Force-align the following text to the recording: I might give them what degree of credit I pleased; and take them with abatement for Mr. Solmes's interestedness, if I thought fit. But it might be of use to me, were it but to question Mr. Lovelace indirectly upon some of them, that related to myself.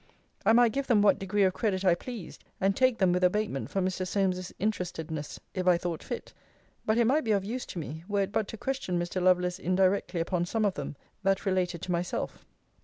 I 0.47 0.53
might 0.53 0.71
give 0.71 0.87
them 0.87 1.03
what 1.03 1.19
degree 1.19 1.43
of 1.43 1.53
credit 1.53 1.85
I 1.85 1.93
pleased; 1.93 2.43
and 2.59 2.75
take 2.75 2.97
them 2.97 3.11
with 3.13 3.23
abatement 3.23 3.69
for 3.69 3.81
Mr. 3.81 4.07
Solmes's 4.07 4.51
interestedness, 4.57 5.39
if 5.53 5.67
I 5.67 5.77
thought 5.77 6.01
fit. 6.01 6.33
But 6.87 6.97
it 6.97 7.05
might 7.05 7.23
be 7.23 7.33
of 7.33 7.45
use 7.45 7.67
to 7.67 7.77
me, 7.77 8.03
were 8.07 8.21
it 8.21 8.31
but 8.31 8.47
to 8.47 8.57
question 8.57 8.97
Mr. 8.97 9.21
Lovelace 9.21 9.59
indirectly 9.59 10.19
upon 10.19 10.45
some 10.47 10.65
of 10.65 10.73
them, 10.73 10.95
that 11.21 11.45
related 11.45 11.83
to 11.83 11.91
myself. 11.91 12.43